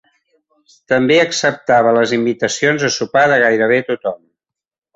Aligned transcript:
També 0.93 1.17
acceptava 1.23 1.93
les 1.99 2.15
invitacions 2.19 2.89
a 2.89 2.91
sopar 2.97 3.27
de 3.35 3.39
gairebé 3.47 3.81
tothom. 3.93 4.21